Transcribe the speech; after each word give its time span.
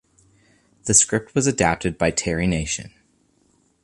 The 0.85 0.95
script 0.95 1.35
was 1.35 1.45
adapted 1.45 1.99
by 1.99 2.09
Terry 2.09 2.47
Nation. 2.47 2.91